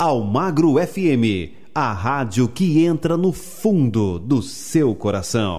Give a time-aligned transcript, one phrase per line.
[0.00, 5.58] Almagro FM, a rádio que entra no fundo do seu coração.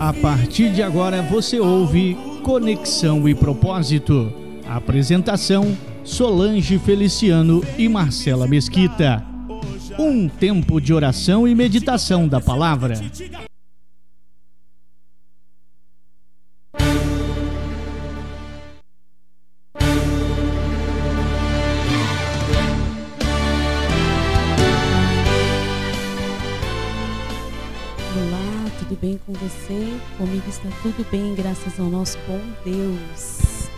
[0.00, 4.32] A partir de agora você ouve Conexão e Propósito.
[4.68, 9.24] Apresentação: Solange Feliciano e Marcela Mesquita.
[9.96, 13.00] Um tempo de oração e meditação da palavra.
[29.66, 29.98] Você?
[30.16, 33.68] Comigo está tudo bem, graças ao nosso bom Deus.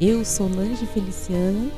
[0.00, 1.70] Eu sou Lange Feliciano.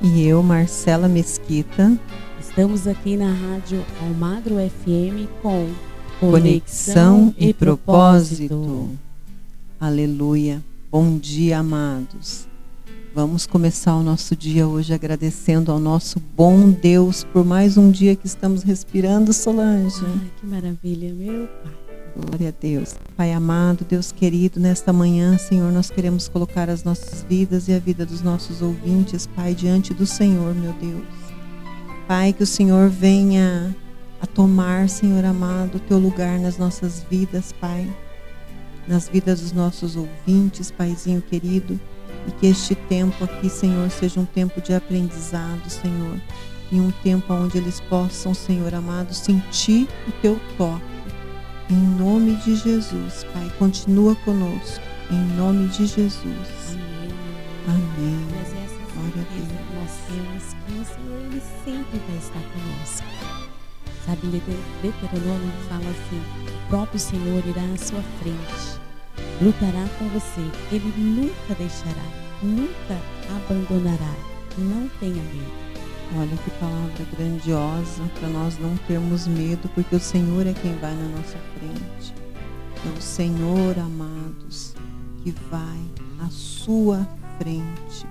[0.00, 1.98] E eu, Marcela Mesquita.
[2.40, 5.68] Estamos aqui na Rádio Almagro FM com
[6.18, 8.48] Conexão, Conexão e propósito.
[8.48, 8.90] propósito.
[9.78, 10.62] Aleluia.
[10.90, 12.48] Bom dia, amados.
[13.14, 18.16] Vamos começar o nosso dia hoje agradecendo ao nosso bom Deus por mais um dia
[18.16, 20.02] que estamos respirando, Solange.
[20.04, 21.81] Ai, que maravilha, meu Pai.
[22.14, 22.94] Glória a Deus.
[23.16, 27.78] Pai amado, Deus querido, nesta manhã, Senhor, nós queremos colocar as nossas vidas e a
[27.78, 31.06] vida dos nossos ouvintes, Pai, diante do Senhor, meu Deus.
[32.06, 33.74] Pai, que o Senhor venha
[34.20, 37.90] a tomar, Senhor amado, o teu lugar nas nossas vidas, Pai.
[38.86, 41.80] Nas vidas dos nossos ouvintes, Paizinho querido.
[42.28, 46.20] E que este tempo aqui, Senhor, seja um tempo de aprendizado, Senhor.
[46.70, 50.91] E um tempo onde eles possam, Senhor amado, sentir o teu toque
[51.72, 54.84] em nome de Jesus, Pai, continua conosco.
[55.10, 56.76] Em nome de Jesus.
[57.66, 57.84] Amém.
[57.96, 58.26] Amém.
[58.30, 59.48] Mas essa Glória a Deus.
[59.74, 63.06] nós temos que o Senhor ele sempre vai estar conosco.
[64.04, 64.42] Sabe,
[64.82, 68.80] Deuteronômio fala assim: o próprio Senhor irá à sua frente,
[69.40, 72.04] lutará com você, ele nunca deixará,
[72.42, 72.98] nunca
[73.34, 74.14] abandonará.
[74.58, 75.81] Não tenha medo.
[76.14, 80.94] Olha que palavra grandiosa para nós não termos medo, porque o Senhor é quem vai
[80.94, 82.14] na nossa frente.
[82.84, 84.74] É o Senhor, amados,
[85.22, 85.80] que vai
[86.20, 87.08] à sua
[87.38, 88.06] frente.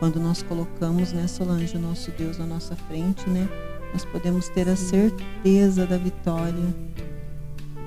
[0.00, 3.48] Quando nós colocamos, né, Solange, o nosso Deus na nossa frente, né,
[3.92, 6.74] nós podemos ter a certeza da vitória.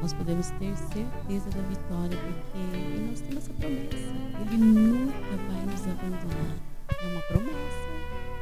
[0.02, 3.98] Nós podemos ter certeza da vitória, porque nós temos essa promessa.
[4.42, 6.56] Ele nunca vai nos abandonar.
[6.90, 7.67] É uma promessa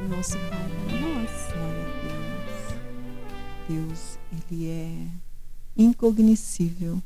[0.09, 1.31] nosso Pai para nós.
[1.53, 3.87] Glória a Deus.
[3.87, 4.19] Deus,
[4.51, 5.07] Ele é
[5.75, 7.01] incognoscível.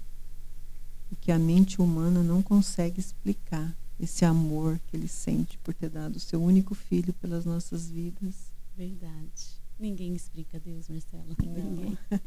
[1.11, 3.75] O que a mente humana não consegue explicar.
[3.99, 8.35] Esse amor que Ele sente por ter dado o seu único filho pelas nossas vidas.
[8.77, 9.59] Verdade.
[9.79, 11.25] Ninguém explica Deus, Marcela.
[11.43, 11.53] Não.
[11.53, 11.97] Ninguém.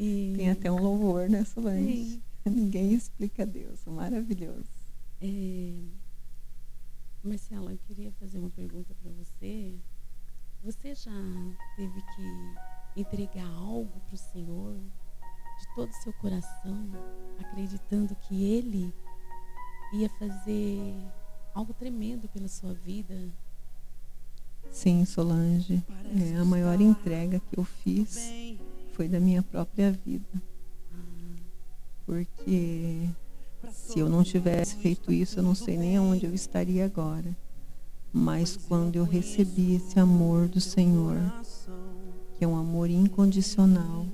[0.00, 0.34] E...
[0.36, 2.22] Tem até um louvor, né, Solange?
[2.46, 3.80] Ninguém explica Deus.
[3.84, 4.68] Maravilhoso.
[5.20, 5.72] É...
[7.24, 9.74] Marcela, eu queria fazer uma pergunta para você.
[10.64, 11.12] Você já
[11.76, 16.90] teve que entregar algo para o Senhor de todo o seu coração,
[17.38, 18.92] acreditando que Ele
[19.92, 20.94] ia fazer
[21.54, 23.14] algo tremendo pela sua vida?
[24.70, 25.82] Sim, Solange.
[26.32, 28.18] É, a maior entrega que eu fiz
[28.92, 30.42] foi da minha própria vida.
[32.04, 33.08] Porque
[33.70, 37.36] se eu não tivesse feito isso, eu não sei nem onde eu estaria agora.
[38.12, 41.16] Mas quando eu recebi esse amor do Senhor,
[42.36, 44.06] que é um amor incondicional,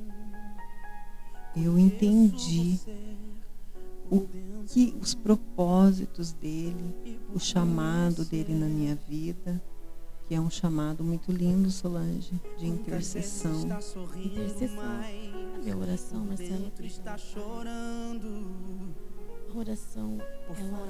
[1.57, 2.79] eu entendi
[4.11, 4.27] o
[4.67, 9.63] que os propósitos dele, o chamado dele na minha vida,
[10.27, 13.61] que é um chamado muito lindo, Solange, de intercessão.
[14.17, 14.77] Intercessão.
[15.55, 16.73] Cadê a oração, Marcelo?
[19.49, 20.19] A oração,
[20.59, 20.89] ela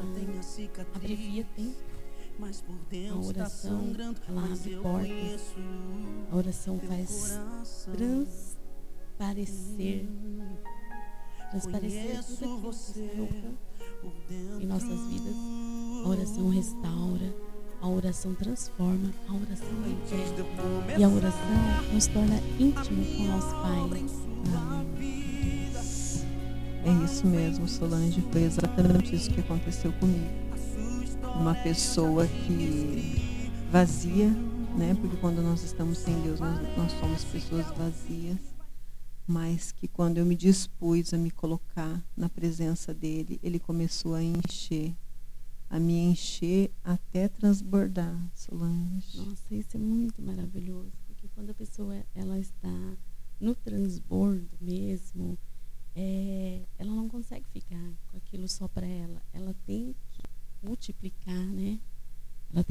[0.94, 1.93] abrevia tempo.
[2.40, 3.94] A oração,
[4.28, 5.54] ela abre portas.
[6.30, 7.38] A oração faz
[9.16, 10.06] transparecer,
[11.50, 15.34] transparecer tudo aquilo que em nossas vidas.
[16.04, 17.34] A oração restaura,
[17.80, 20.98] a oração transforma, a oração libera.
[20.98, 21.38] E a oração
[21.92, 23.78] nos torna íntimos com o nosso Pai.
[24.56, 25.70] Amém.
[26.84, 28.20] É isso mesmo, Solange.
[28.32, 30.43] Foi exatamente isso que aconteceu comigo
[31.36, 34.28] uma pessoa que vazia,
[34.76, 34.94] né?
[35.00, 38.38] Porque quando nós estamos sem Deus, nós, nós somos pessoas vazias,
[39.26, 44.22] mas que quando eu me dispus a me colocar na presença dele, ele começou a
[44.22, 44.94] encher,
[45.68, 49.16] a me encher até transbordar, Solange.
[49.16, 52.96] Nossa, isso é muito maravilhoso, porque quando a pessoa ela está
[53.40, 55.36] no transbordo mesmo,
[55.96, 59.22] é, ela não consegue ficar com aquilo só para ela.
[59.32, 59.54] Ela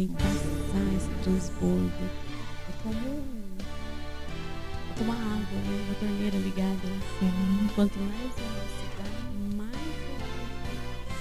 [0.04, 1.92] tem que passar esse transbordo.
[2.70, 3.24] É como,
[4.90, 5.86] é como a água, né?
[5.86, 6.88] Uma torneira ligada.
[7.20, 7.70] Sim.
[7.76, 10.34] Quanto mais ela se dá, mais ela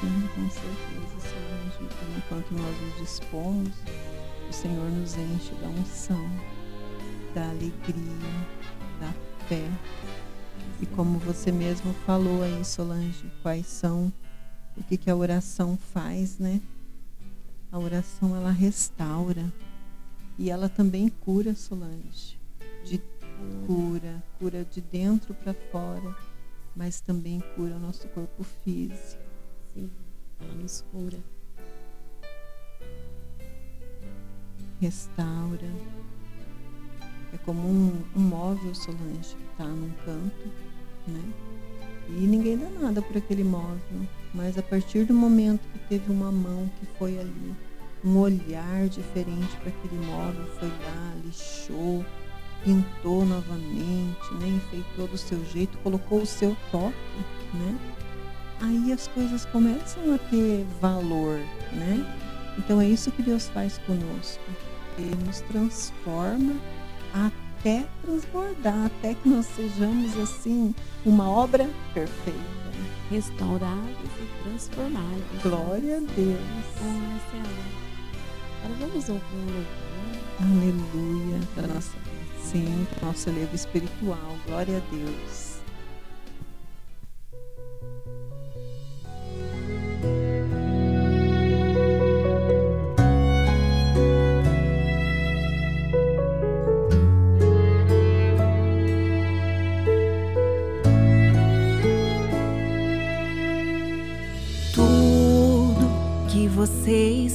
[0.01, 1.91] Sim, com certeza, Senhor.
[2.17, 3.73] Enquanto nós nos dispomos,
[4.49, 6.31] o Senhor nos enche da unção,
[7.35, 8.29] da alegria,
[9.01, 9.13] da
[9.49, 9.65] fé.
[10.81, 14.13] E como você mesmo falou aí, Solange, quais são,
[14.77, 16.61] o que, que a oração faz, né?
[17.73, 19.51] A oração ela restaura
[20.39, 22.39] e ela também cura, Solange.
[22.85, 23.01] De
[23.67, 26.15] cura, cura de dentro para fora,
[26.77, 29.23] mas também cura o nosso corpo físico.
[29.73, 29.91] Sim,
[30.39, 31.19] ela nos cura.
[34.79, 35.71] Restaura.
[37.33, 40.49] É como um, um móvel, Solange, que está num canto,
[41.07, 41.33] né?
[42.09, 44.07] E ninguém dá nada por aquele móvel.
[44.35, 47.55] Mas a partir do momento que teve uma mão que foi ali,
[48.05, 52.05] um olhar diferente para aquele móvel, foi lá, lixou,
[52.65, 54.49] pintou novamente, né?
[54.49, 56.97] enfeitou do seu jeito, colocou o seu toque,
[57.55, 57.79] né?
[58.61, 61.39] Aí as coisas começam a ter valor,
[61.73, 62.07] né?
[62.59, 64.43] Então é isso que Deus faz conosco.
[64.99, 66.55] Ele nos transforma
[67.13, 67.52] até
[68.03, 70.75] transbordar, até que nós sejamos assim
[71.05, 72.63] uma obra perfeita
[73.13, 75.43] restaurados e transformados.
[75.43, 76.41] Glória a Deus.
[76.81, 77.65] Oh, Marcela,
[78.65, 79.93] agora vamos ouvir um louvor.
[80.41, 81.41] Aleluia.
[81.55, 81.93] Para nossa,
[82.43, 84.37] sim, nosso elevo espiritual.
[84.47, 85.52] Glória a Deus.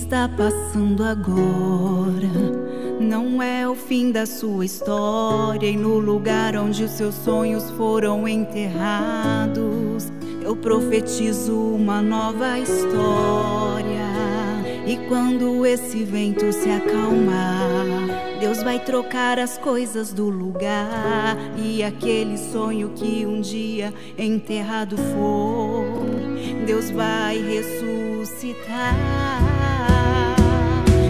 [0.07, 2.31] Está passando agora
[2.97, 8.25] não é o fim da sua história e no lugar onde os seus sonhos foram
[8.25, 10.09] enterrados,
[10.41, 14.07] eu profetizo uma nova história.
[14.87, 22.37] E quando esse vento se acalmar, Deus vai trocar as coisas do lugar e aquele
[22.37, 29.46] sonho que um dia enterrado foi, Deus vai ressuscitar.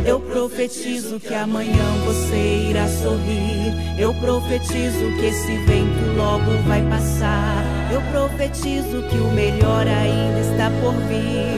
[0.07, 4.00] Eu profetizo que amanhã você irá sorrir.
[4.00, 7.62] Eu profetizo que esse vento logo vai passar.
[7.92, 11.57] Eu profetizo que o melhor ainda está por vir.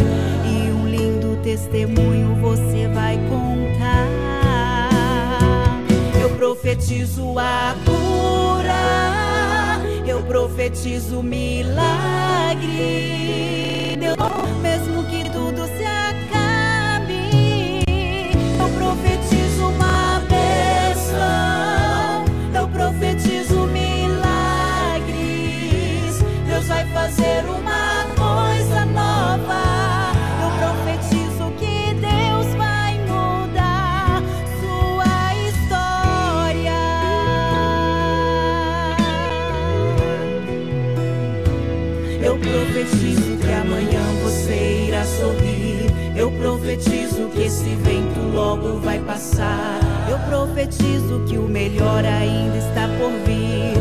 [0.50, 4.10] E um lindo testemunho você vai contar.
[6.20, 8.80] Eu profetizo a cura.
[10.08, 12.66] Eu profetizo milagre.
[14.00, 14.18] Deus,
[14.64, 15.99] mesmo que tudo se
[48.40, 49.80] logo vai passar.
[50.10, 53.76] Eu profetizo que o melhor ainda está por vir.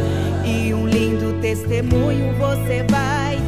[0.45, 3.48] E um lindo testemunho você vai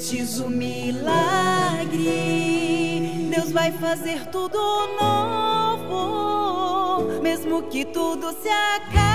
[0.00, 1.98] profetizo milagre.
[3.30, 4.58] Deus vai fazer tudo
[4.98, 6.00] novo,
[7.20, 9.09] mesmo que tudo se acabe.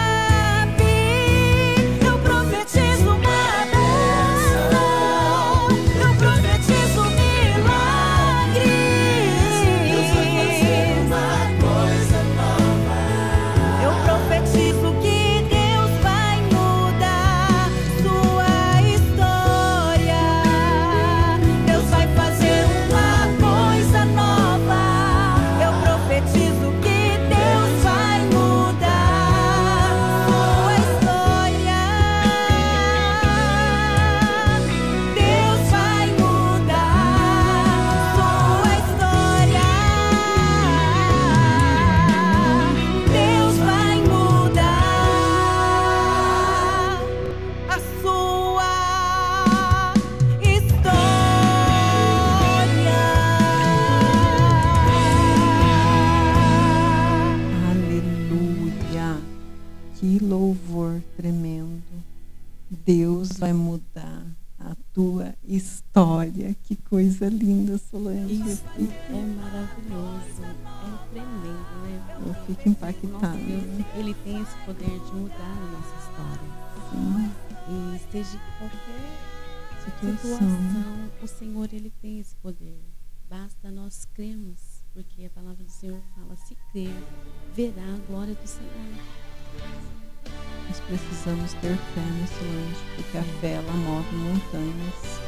[90.75, 92.83] Nós precisamos ter fé, né, Solange?
[92.97, 95.19] Porque a fé, ela move montanhas.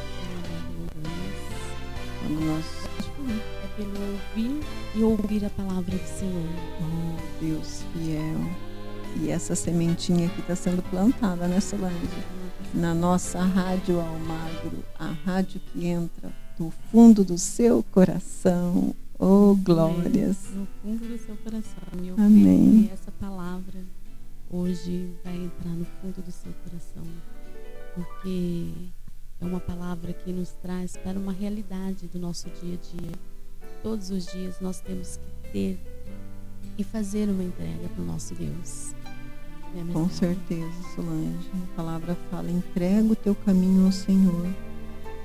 [2.20, 2.64] Quando nós...
[3.64, 4.60] É pelo ouvir
[4.94, 6.48] e ouvir a palavra do Senhor.
[6.82, 8.38] Oh, Deus fiel.
[9.22, 11.96] E essa sementinha aqui está sendo plantada, né, Solange?
[12.74, 18.94] Na nossa Rádio Almagro, a rádio que entra do fundo do seu coração.
[19.18, 20.36] Oh, glórias.
[20.54, 22.70] No fundo do seu coração, meu Amém.
[22.70, 23.80] filho, que essa palavra
[24.50, 27.04] hoje vai entrar no fundo do seu coração,
[27.94, 28.72] porque
[29.40, 33.12] é uma palavra que nos traz para uma realidade do nosso dia a dia.
[33.82, 35.78] Todos os dias nós temos que ter
[36.76, 38.94] e fazer uma entrega para o nosso Deus.
[39.74, 41.50] Né, Com certeza, Solange.
[41.72, 44.46] A palavra fala: entrega o teu caminho ao Senhor,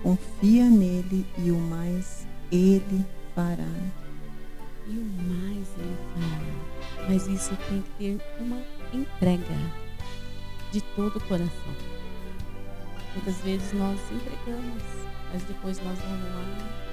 [0.01, 3.72] confia nele e o mais ele fará.
[4.86, 7.08] E o mais ele fará.
[7.08, 8.62] Mas isso tem que ter uma
[8.94, 9.56] entrega
[10.72, 11.74] de todo o coração.
[13.14, 14.84] Muitas vezes nós entregamos,
[15.32, 16.44] mas depois nós vamos lá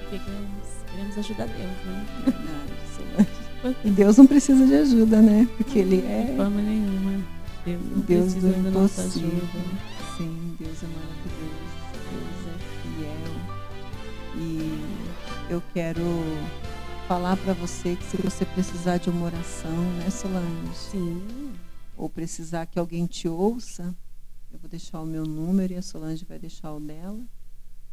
[0.01, 3.27] e pegamos, queremos ajudar Deus, né?
[3.85, 5.47] E Deus não precisa de ajuda, né?
[5.55, 7.23] Porque ele De é forma nenhuma.
[7.63, 9.29] Deus não Deus do da nossa ajuda.
[10.17, 11.61] Sim, Deus é maravilhoso.
[12.09, 13.35] Deus é fiel.
[14.35, 14.83] E
[15.47, 16.01] eu quero
[17.07, 20.75] falar para você que se você precisar de uma oração, né, Solange?
[20.75, 21.50] Sim.
[22.01, 23.95] Ou precisar que alguém te ouça,
[24.51, 27.23] eu vou deixar o meu número e a Solange vai deixar o dela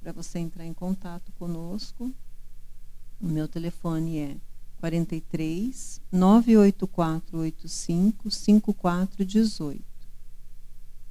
[0.01, 2.11] para você entrar em contato conosco.
[3.21, 4.35] O meu telefone é
[4.79, 9.85] 43 984 85 5418.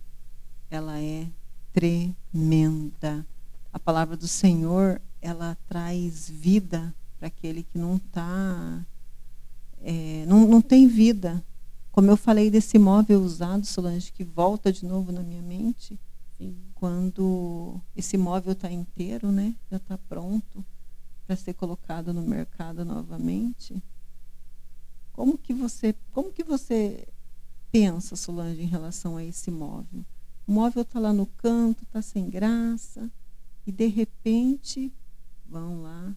[0.70, 1.28] ela é
[1.72, 3.24] tremenda.
[3.72, 8.84] A palavra do Senhor, ela traz vida para aquele que não está,
[10.26, 11.44] não, não tem vida.
[11.92, 15.98] Como eu falei desse móvel usado, Solange, que volta de novo na minha mente,
[16.74, 19.54] Quando esse móvel está inteiro, né?
[19.70, 20.64] Já está pronto
[21.26, 23.82] para ser colocado no mercado novamente.
[25.12, 27.06] Como que você, como que você
[27.72, 30.04] pensa, Solange, em relação a esse móvel?
[30.46, 33.10] O móvel está lá no canto, está sem graça,
[33.66, 34.92] e de repente
[35.46, 36.16] vão lá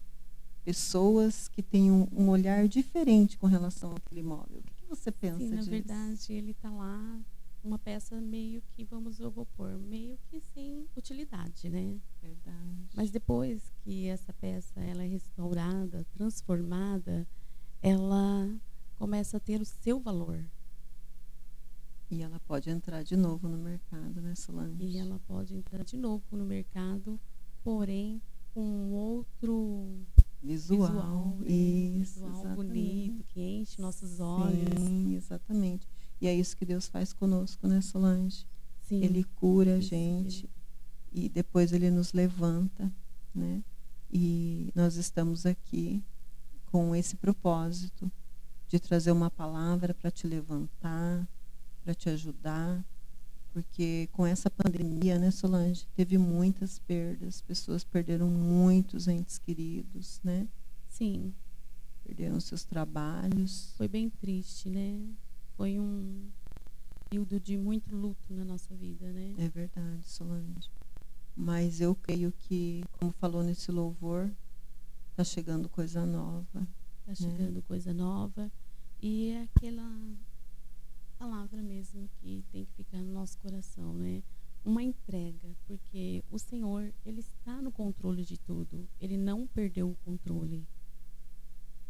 [0.63, 4.59] pessoas que têm um, um olhar diferente com relação àquele móvel.
[4.59, 5.69] O que, que você pensa Sim, na disso?
[5.69, 7.19] verdade, ele está lá,
[7.63, 11.99] uma peça meio que, vamos eu vou pôr, meio que sem utilidade, né?
[12.21, 12.89] Verdade.
[12.95, 17.27] Mas depois que essa peça ela é restaurada, transformada,
[17.81, 18.49] ela
[18.97, 20.43] começa a ter o seu valor.
[22.09, 24.83] E ela pode entrar de novo no mercado, né, Solange?
[24.83, 27.19] E ela pode entrar de novo no mercado,
[27.63, 28.21] porém
[28.53, 30.05] com outro
[30.43, 31.47] visual, visual, né?
[31.47, 34.77] isso, visual bonito, que enche nossos olhos.
[34.77, 35.87] Sim, exatamente.
[36.21, 38.45] E é isso que Deus faz conosco, né, Solange?
[38.83, 39.03] Sim.
[39.03, 40.47] Ele cura a gente
[41.11, 42.91] e depois ele nos levanta,
[43.33, 43.63] né?
[44.13, 46.03] E nós estamos aqui
[46.67, 48.11] com esse propósito
[48.67, 51.27] de trazer uma palavra para te levantar,
[51.83, 52.85] para te ajudar,
[53.51, 60.47] porque com essa pandemia, né, Solange, teve muitas perdas, pessoas perderam muitos entes queridos, né?
[60.87, 61.33] Sim.
[62.05, 63.73] Perderam seus trabalhos.
[63.75, 65.01] Foi bem triste, né?
[65.61, 66.31] Foi um
[67.07, 69.35] período de muito luto na nossa vida, né?
[69.37, 70.71] É verdade, Solange.
[71.35, 74.33] Mas eu creio que, como falou nesse louvor,
[75.15, 76.67] tá chegando coisa nova.
[77.05, 77.63] Tá chegando né?
[77.67, 78.51] coisa nova.
[78.99, 79.87] E é aquela
[81.19, 84.23] palavra mesmo que tem que ficar no nosso coração, né?
[84.65, 88.89] Uma entrega, porque o Senhor, ele está no controle de tudo.
[88.99, 90.67] Ele não perdeu o controle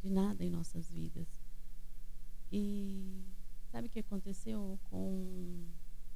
[0.03, 1.29] de nada em nossas vidas.
[2.51, 3.23] E
[3.71, 5.65] sabe o que aconteceu com,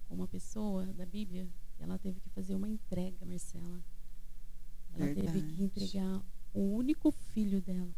[0.07, 1.47] com uma pessoa da Bíblia?
[1.79, 3.81] Ela teve que fazer uma entrega, Marcela.
[4.93, 5.31] Ela Verdade.
[5.41, 6.21] teve que entregar
[6.53, 7.89] o único filho dela.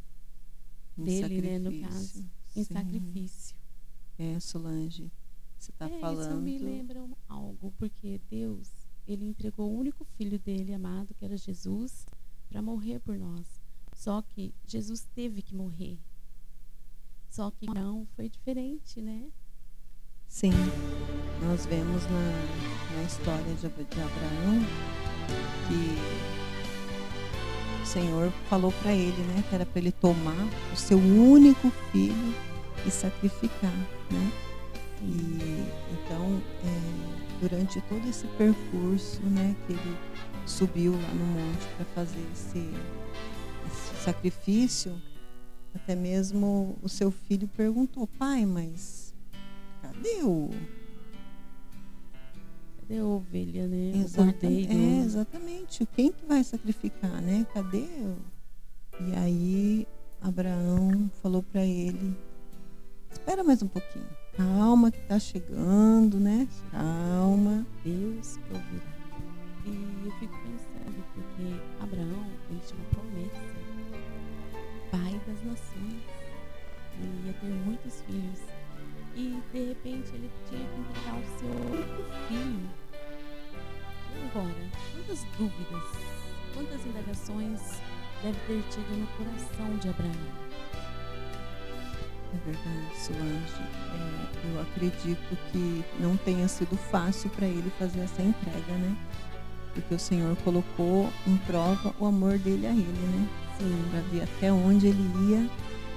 [0.97, 2.73] Em dele, né, no caso, em Sim.
[2.73, 3.55] sacrifício.
[4.17, 5.11] É, Solange,
[5.59, 6.31] você está é, falando.
[6.31, 8.71] Isso me lembra um- algo, porque Deus,
[9.07, 12.07] ele entregou o único filho dele amado, que era Jesus,
[12.49, 13.61] para morrer por nós.
[13.93, 15.99] Só que Jesus teve que morrer.
[17.29, 19.31] Só que Abraão foi diferente, né?
[20.27, 20.51] Sim,
[21.41, 24.65] nós vemos na, na história de, de Abraão
[25.67, 25.97] que
[27.81, 32.33] o Senhor falou para ele, né, que era para ele tomar o seu único filho
[32.85, 33.73] e sacrificar,
[34.11, 34.31] né?
[35.01, 39.97] E então, é, durante todo esse percurso, né, que ele
[40.45, 42.69] subiu lá no monte para fazer esse,
[43.67, 45.01] esse sacrifício,
[45.73, 49.06] até mesmo o seu filho perguntou: "Pai, mas
[49.97, 50.49] cadê o
[52.81, 53.91] Cadê a ovelha, né?
[53.95, 55.85] Exatamente, é, exatamente.
[55.87, 57.45] Quem que vai sacrificar, né?
[57.53, 57.79] Cadê?
[57.79, 58.17] o-
[59.03, 59.87] E aí
[60.21, 62.15] Abraão falou para ele:
[63.11, 64.07] Espera mais um pouquinho.
[64.37, 66.47] Calma que tá chegando, né?
[66.71, 67.65] Calma.
[67.83, 68.97] Deus proverá.
[69.65, 73.41] E eu fico pensando, porque Abraão, ele tinha uma promessa.
[74.91, 76.03] Pai das nações.
[76.99, 78.39] Ele ia ter muitos filhos.
[79.17, 82.69] E de repente ele tinha que entregar o seu único filho.
[84.13, 84.53] E agora?
[84.93, 85.83] Quantas dúvidas,
[86.53, 87.81] quantas indagações
[88.21, 90.11] deve ter tido no coração de Abraão?
[92.31, 93.61] É verdade, Solange.
[93.95, 98.95] É, eu acredito que não tenha sido fácil para ele fazer essa entrega, né?
[99.73, 103.27] Porque o Senhor colocou em prova o amor dele a ele, né?
[103.57, 105.49] Sim, para ver até onde ele ia,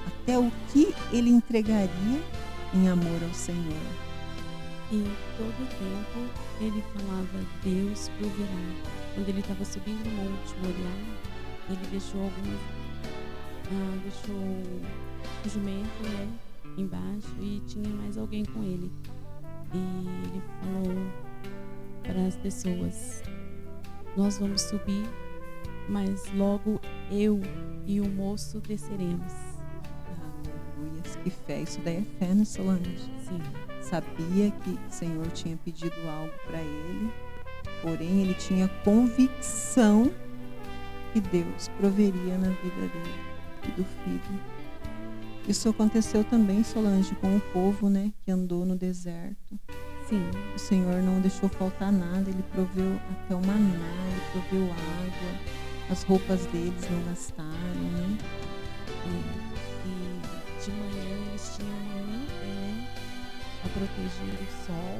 [0.07, 2.19] até o que ele entregaria
[2.73, 4.11] em amor ao Senhor.
[4.91, 5.03] E
[5.37, 6.29] todo o tempo
[6.59, 8.91] ele falava, Deus proverá.
[9.13, 10.91] Quando ele estava subindo no Monte Moriá,
[11.69, 12.59] ele deixou algumas.
[13.71, 16.27] ah, deixou o jumento né,
[16.77, 18.91] embaixo e tinha mais alguém com ele.
[19.73, 21.31] E ele falou
[22.03, 23.23] para as pessoas:
[24.17, 25.05] Nós vamos subir,
[25.87, 27.39] mas logo eu
[27.85, 29.50] e o moço desceremos.
[30.81, 31.61] Aleluia, que fé.
[31.61, 32.97] Isso daí é fé, né, Solange?
[33.27, 33.39] Sim,
[33.81, 37.11] Sabia que o Senhor tinha pedido algo para ele,
[37.81, 40.11] porém ele tinha convicção
[41.13, 43.15] que Deus proveria na vida dele
[43.67, 44.39] e do filho.
[45.47, 49.59] Isso aconteceu também, Solange, com o povo, né, que andou no deserto.
[50.07, 50.23] sim,
[50.55, 56.03] O Senhor não deixou faltar nada, Ele proveu até o maná, Ele proveu água, as
[56.03, 58.00] roupas deles não gastaram,
[63.81, 64.99] A proteger do sol.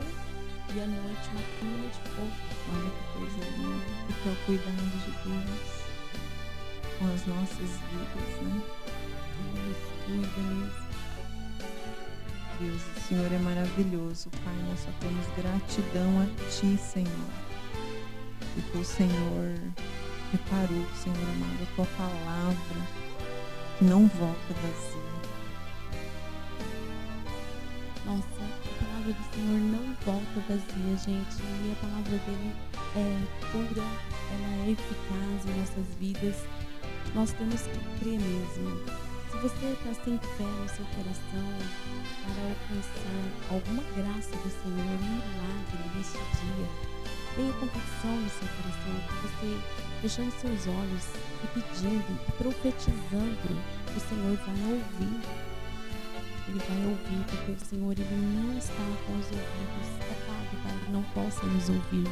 [0.74, 2.34] E à noite uma coluna de fogo.
[2.74, 5.82] Olha que coisa linda, porque é o cuidado de Deus
[6.98, 8.58] com as nossas vidas, né?
[9.54, 10.92] Deus cuida mesmo.
[12.60, 14.56] Deus, o Senhor é maravilhoso, Pai.
[14.68, 17.30] Nós só temos gratidão a Ti, Senhor.
[18.56, 19.60] Porque o Senhor
[20.32, 22.88] preparou, Senhor amado, a Tua palavra
[23.78, 25.12] que não volta vazia.
[28.06, 28.51] Nossa,
[29.02, 31.42] palavra do Senhor não volta vazia, gente.
[31.42, 32.54] E a palavra dele
[32.96, 33.08] é
[33.52, 36.36] pura, ela é eficaz em nossas vidas.
[37.16, 38.80] Nós temos que crer mesmo.
[39.32, 41.50] Se você está sem fé no seu coração
[42.22, 46.68] para alcançar alguma graça do Senhor, um milagre neste dia,
[47.36, 49.58] tenha convicção no seu coração você,
[50.02, 51.08] fechando seus olhos
[51.44, 53.58] e pedindo, profetizando,
[53.96, 55.41] o Senhor vai ouvir.
[56.48, 58.74] Ele vai ouvir, porque o Senhor ele não está
[59.06, 62.10] com os ouvidos tapados, para ele não possa nos ouvir.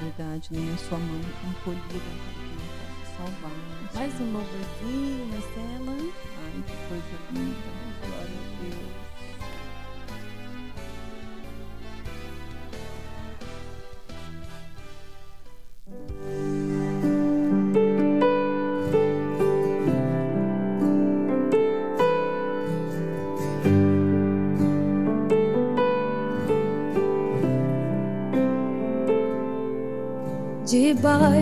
[0.00, 3.50] Verdade, nem a sua mão encolhida para que possa salvar.
[3.50, 3.88] Né?
[3.94, 6.12] Mais um louvorzinho, Marcela.
[6.44, 7.81] Ai, que coisa linda.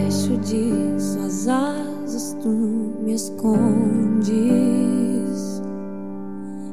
[0.00, 4.32] Debaixo de suas asas tu me escondes,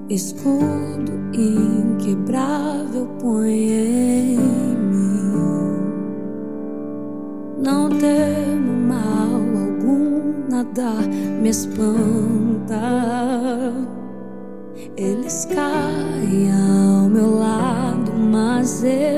[0.09, 4.37] escudo inquebrável põe em
[4.77, 5.33] mim.
[7.61, 10.93] Não temo mal algum, nada
[11.41, 12.81] me espanta.
[14.95, 19.16] Eles caem ao meu lado, mas eu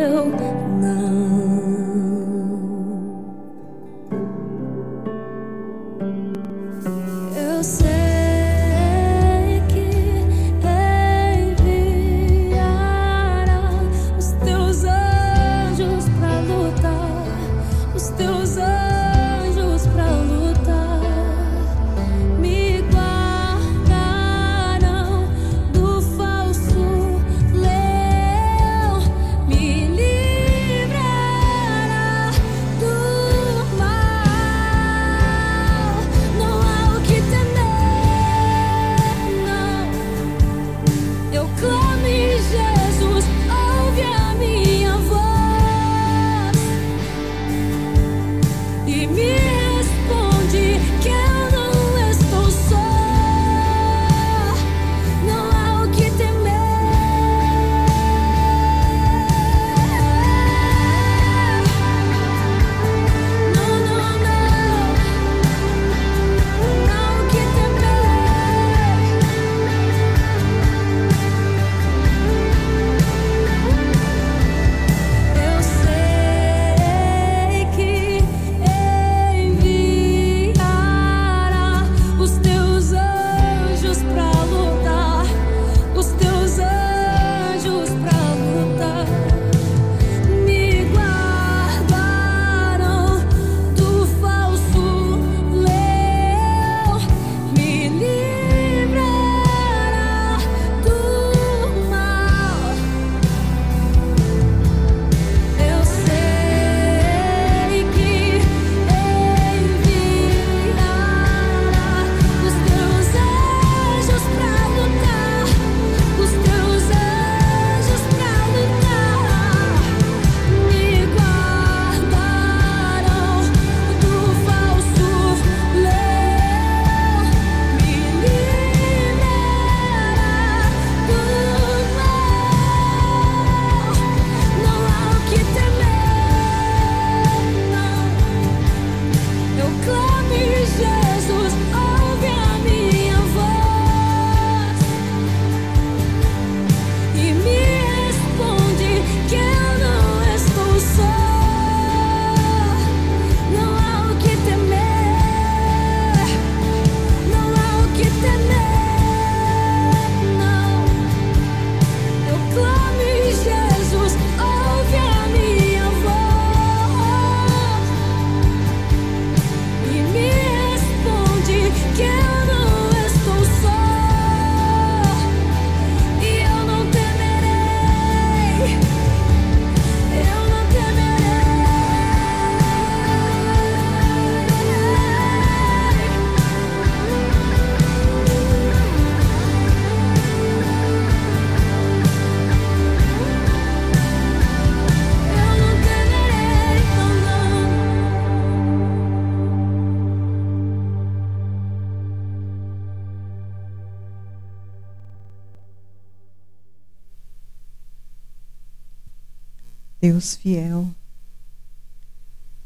[210.02, 210.88] Deus fiel.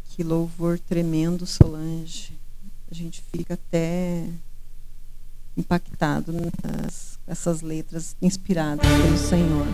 [0.10, 2.38] Que louvor tremendo, Solange.
[2.92, 4.28] A gente fica até
[5.58, 9.66] impactado nessas essas letras inspiradas pelo Senhor.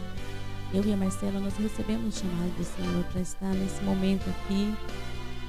[0.74, 4.74] eu e a Marcela, nós recebemos o chamado do Senhor para estar nesse momento aqui,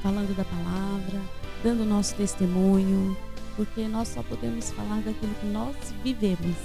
[0.01, 1.21] falando da palavra,
[1.63, 3.15] dando o nosso testemunho,
[3.55, 6.57] porque nós só podemos falar daquilo que nós vivemos.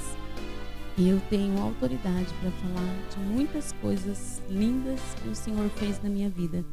[0.96, 6.10] E eu tenho autoridade para falar de muitas coisas lindas que o Senhor fez na
[6.10, 6.64] minha vida.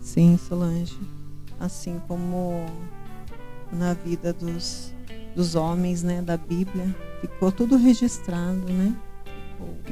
[0.00, 0.98] Sim, Solange.
[1.60, 2.64] Assim como
[3.70, 4.94] na vida dos,
[5.34, 8.94] dos homens né, da Bíblia, ficou tudo registrado, né?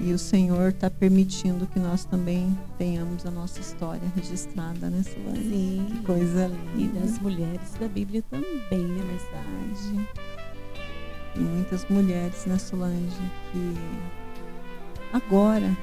[0.01, 5.49] E o Senhor está permitindo que nós também tenhamos a nossa história registrada, né, Solange?
[5.49, 5.87] Sim.
[5.91, 6.47] Que coisa
[6.77, 6.99] linda.
[6.99, 10.09] E das mulheres da Bíblia também, né, verdade?
[11.35, 13.17] E muitas mulheres, né, Solange,
[13.53, 13.75] que
[15.13, 15.77] agora,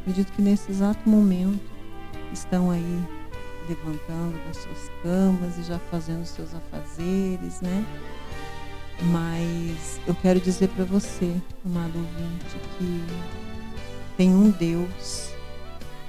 [0.00, 1.60] acredito que nesse exato momento,
[2.32, 3.02] estão aí
[3.68, 7.84] levantando das suas camas e já fazendo seus afazeres, né?
[9.02, 13.04] Mas eu quero dizer para você, amado ouvinte, que
[14.16, 15.30] tem um Deus,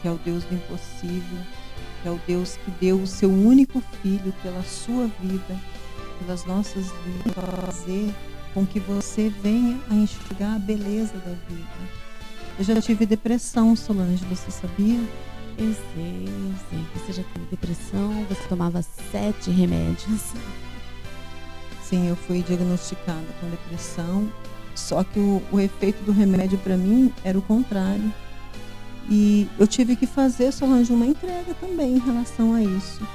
[0.02, 1.40] que é o Deus do impossível,
[2.02, 5.60] que é o Deus que deu o seu único filho pela sua vida,
[6.20, 8.14] pelas nossas vidas, para fazer
[8.54, 12.06] com que você venha a enxergar a beleza da vida.
[12.58, 15.00] Eu já tive depressão, Solange, você sabia?
[15.58, 16.86] Eu sei, eu sei.
[16.96, 20.34] Você já teve depressão, você tomava sete remédios.
[21.90, 24.28] Sim, eu fui diagnosticada com depressão,
[24.74, 28.12] só que o, o efeito do remédio para mim era o contrário.
[29.08, 33.08] E eu tive que fazer, Solange, uma entrega também em relação a isso.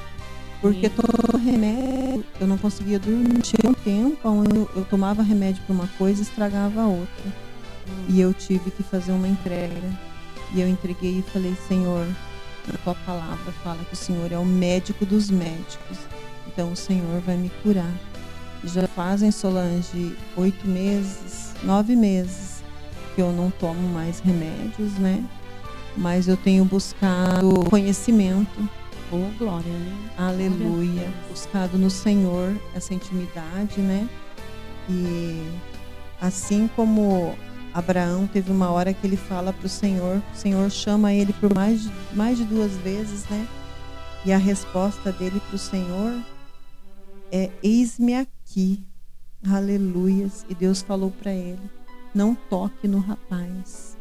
[0.60, 3.42] Porque todo remédio, eu não conseguia dormir.
[3.42, 7.26] Tinha um tempo onde eu, eu tomava remédio para uma coisa e estragava a outra.
[7.26, 8.04] Hum.
[8.08, 9.98] E eu tive que fazer uma entrega.
[10.54, 12.06] E eu entreguei e falei, Senhor,
[12.72, 15.98] a tua palavra fala que o Senhor é o médico dos médicos.
[16.46, 18.09] Então o Senhor vai me curar
[18.64, 22.62] já fazem, Solange, oito meses, nove meses
[23.14, 25.24] que eu não tomo mais remédios, né?
[25.96, 28.68] Mas eu tenho buscado conhecimento.
[29.10, 30.10] Oh, glória, né?
[30.16, 31.08] Aleluia.
[31.28, 34.08] Buscado no Senhor essa intimidade, né?
[34.88, 35.42] E
[36.20, 37.34] assim como
[37.74, 41.52] Abraão teve uma hora que ele fala para o Senhor, o Senhor chama ele por
[41.52, 43.46] mais de, mais de duas vezes, né?
[44.24, 46.12] E a resposta dele para o Senhor
[47.30, 48.84] é: Eis-me aqui.
[49.46, 50.44] Aleluias.
[50.48, 51.70] E Deus falou para ele:
[52.14, 53.96] não toque no rapaz.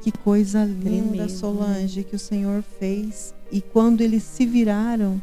[0.00, 2.06] Que coisa linda, Tremendo, Solange, né?
[2.08, 3.34] que o Senhor fez.
[3.50, 5.20] E quando eles se viraram,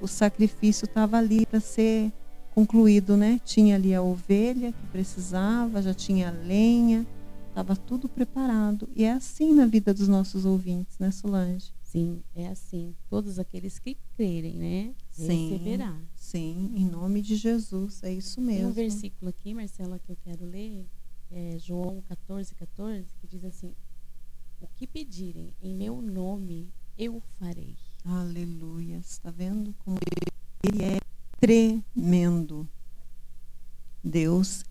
[0.00, 2.12] o sacrifício estava ali para ser
[2.54, 3.40] concluído, né?
[3.44, 7.06] Tinha ali a ovelha que precisava, já tinha a lenha,
[7.48, 8.88] estava tudo preparado.
[8.96, 11.72] E é assim na vida dos nossos ouvintes, né, Solange?
[11.82, 12.94] Sim, é assim.
[13.08, 14.90] Todos aqueles que crerem, né?
[15.26, 16.00] Sim, receberá.
[16.14, 18.60] Sim, em nome de Jesus, é isso mesmo.
[18.60, 20.86] Tem um versículo aqui, Marcela, que eu quero ler,
[21.30, 23.74] é João 14, 14, que diz assim:
[24.60, 27.76] O que pedirem em meu nome, eu farei.
[28.04, 28.98] Aleluia.
[28.98, 29.98] Está vendo como
[30.64, 30.98] ele é
[31.40, 32.68] tremendo?
[34.02, 34.64] Deus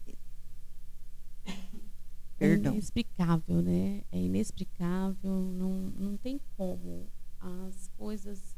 [2.38, 2.72] Perdão.
[2.72, 4.04] É inexplicável, né?
[4.12, 7.08] É inexplicável, não, não tem como
[7.40, 8.56] as coisas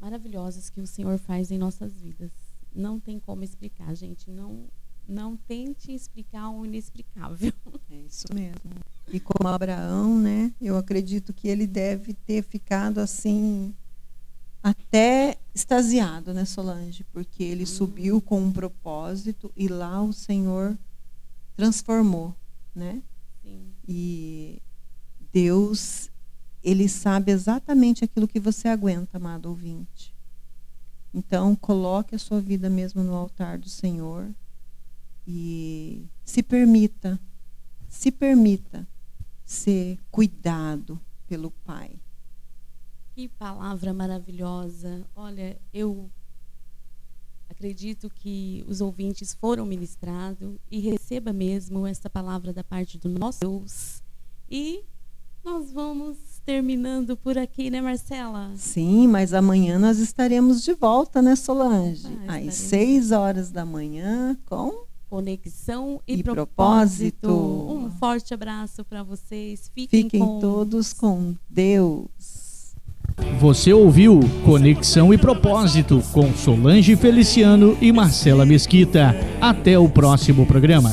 [0.00, 2.30] maravilhosas que o Senhor faz em nossas vidas.
[2.74, 4.30] Não tem como explicar, gente.
[4.30, 4.64] Não,
[5.08, 7.52] não tente explicar o inexplicável.
[7.88, 8.72] É isso mesmo.
[9.12, 10.52] E como Abraão, né?
[10.60, 13.72] Eu acredito que ele deve ter ficado assim
[14.60, 17.04] até extasiado, né, Solange?
[17.12, 17.66] Porque ele hum.
[17.66, 20.76] subiu com um propósito e lá o Senhor
[21.56, 22.34] transformou,
[22.74, 23.00] né?
[23.44, 23.72] Sim.
[23.86, 24.60] E
[25.32, 26.10] Deus
[26.66, 30.12] Ele sabe exatamente aquilo que você aguenta, amado ouvinte.
[31.14, 34.34] Então, coloque a sua vida mesmo no altar do Senhor
[35.24, 37.20] e se permita,
[37.88, 38.84] se permita
[39.44, 42.00] ser cuidado pelo Pai.
[43.14, 45.06] Que palavra maravilhosa.
[45.14, 46.10] Olha, eu
[47.48, 53.38] acredito que os ouvintes foram ministrados e receba mesmo essa palavra da parte do nosso
[53.38, 54.02] Deus.
[54.50, 54.82] E
[55.44, 58.50] nós vamos terminando por aqui, né, Marcela?
[58.56, 62.06] Sim, mas amanhã nós estaremos de volta, né, Solange?
[62.28, 67.16] Ah, Às seis horas da manhã com conexão e, e propósito.
[67.20, 67.72] propósito.
[67.74, 69.70] Um forte abraço para vocês.
[69.74, 70.38] Fiquem, Fiquem com...
[70.38, 72.06] todos com Deus.
[73.40, 79.14] Você ouviu Conexão e Propósito com Solange Feliciano e Marcela Mesquita.
[79.40, 80.92] Até o próximo programa.